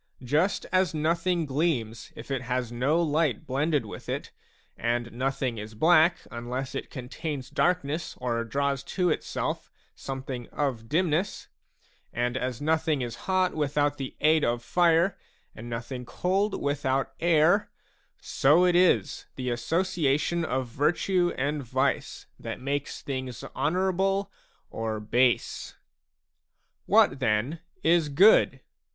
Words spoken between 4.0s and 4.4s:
it,